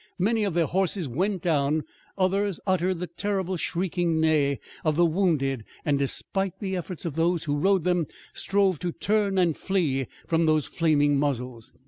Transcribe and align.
Many 0.17 0.45
of 0.45 0.55
their 0.55 0.65
horses 0.65 1.07
went 1.07 1.43
down, 1.43 1.83
others 2.17 2.59
uttered 2.65 2.97
the 2.97 3.05
terrible 3.05 3.55
shrieking 3.55 4.19
neigh 4.19 4.59
of 4.83 4.95
the 4.95 5.05
wounded, 5.05 5.63
and, 5.85 5.99
despite 5.99 6.57
the 6.57 6.75
efforts 6.75 7.05
of 7.05 7.13
those 7.13 7.43
who 7.43 7.55
rode 7.55 7.83
them, 7.83 8.07
strove 8.33 8.79
to 8.79 8.91
turn 8.93 9.37
and 9.37 9.55
flee 9.55 10.07
from 10.25 10.47
those 10.47 10.65
flaming 10.65 11.19
muzzles. 11.19 11.71